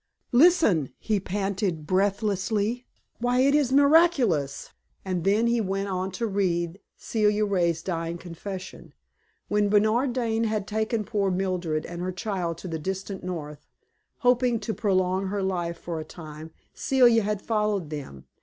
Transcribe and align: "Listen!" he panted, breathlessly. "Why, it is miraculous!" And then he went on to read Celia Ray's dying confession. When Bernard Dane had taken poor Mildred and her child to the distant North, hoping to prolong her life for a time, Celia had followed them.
"Listen!" 0.31 0.91
he 0.97 1.19
panted, 1.19 1.85
breathlessly. 1.85 2.87
"Why, 3.19 3.41
it 3.41 3.53
is 3.53 3.71
miraculous!" 3.71 4.71
And 5.05 5.23
then 5.23 5.45
he 5.45 5.61
went 5.61 5.89
on 5.89 6.09
to 6.13 6.25
read 6.25 6.79
Celia 6.97 7.45
Ray's 7.45 7.83
dying 7.83 8.17
confession. 8.17 8.95
When 9.47 9.69
Bernard 9.69 10.13
Dane 10.13 10.45
had 10.45 10.65
taken 10.67 11.03
poor 11.03 11.29
Mildred 11.29 11.85
and 11.85 12.01
her 12.01 12.11
child 12.11 12.57
to 12.57 12.67
the 12.67 12.79
distant 12.79 13.23
North, 13.23 13.67
hoping 14.21 14.59
to 14.61 14.73
prolong 14.73 15.27
her 15.27 15.43
life 15.43 15.77
for 15.77 15.99
a 15.99 16.03
time, 16.03 16.49
Celia 16.73 17.21
had 17.21 17.39
followed 17.43 17.91
them. 17.91 18.25